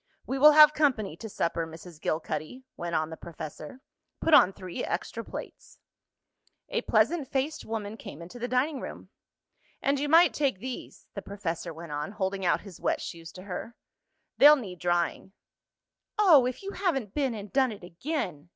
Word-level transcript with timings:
"We 0.25 0.39
will 0.39 0.53
have 0.53 0.73
company 0.73 1.15
to 1.17 1.29
supper, 1.29 1.67
Mrs. 1.67 2.01
Gilcuddy," 2.01 2.63
went 2.75 2.95
on 2.95 3.11
the 3.11 3.17
professor. 3.17 3.81
"Put 4.19 4.33
on 4.33 4.51
three 4.51 4.83
extra 4.83 5.23
plates." 5.23 5.77
A 6.69 6.81
pleasant 6.81 7.27
faced 7.27 7.65
woman 7.65 7.97
came 7.97 8.19
into 8.19 8.39
the 8.39 8.47
dining 8.47 8.79
room. 8.81 9.09
"And 9.79 9.99
you 9.99 10.09
might 10.09 10.33
take 10.33 10.57
these," 10.57 11.05
the 11.13 11.21
professor 11.21 11.71
went 11.71 11.91
on, 11.91 12.13
holding 12.13 12.43
out 12.43 12.61
his 12.61 12.81
wet 12.81 12.99
shoes 12.99 13.31
to 13.33 13.43
her. 13.43 13.75
"They'll 14.39 14.55
need 14.55 14.79
drying." 14.79 15.33
"Oh, 16.17 16.47
if 16.47 16.63
you 16.63 16.71
haven't 16.71 17.13
been 17.13 17.35
and 17.35 17.53
done 17.53 17.71
it 17.71 17.83
again!" 17.83 18.49